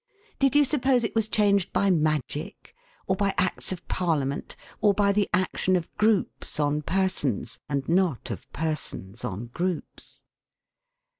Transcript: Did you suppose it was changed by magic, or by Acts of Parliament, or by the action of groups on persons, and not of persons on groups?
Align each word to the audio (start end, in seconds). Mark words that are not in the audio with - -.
Did 0.39 0.55
you 0.55 0.63
suppose 0.65 1.03
it 1.03 1.13
was 1.13 1.29
changed 1.29 1.71
by 1.71 1.91
magic, 1.91 2.73
or 3.05 3.15
by 3.15 3.35
Acts 3.37 3.71
of 3.71 3.87
Parliament, 3.87 4.55
or 4.81 4.95
by 4.95 5.11
the 5.11 5.29
action 5.31 5.75
of 5.75 5.95
groups 5.95 6.59
on 6.59 6.81
persons, 6.81 7.59
and 7.69 7.87
not 7.87 8.31
of 8.31 8.51
persons 8.51 9.23
on 9.23 9.45
groups? 9.53 10.23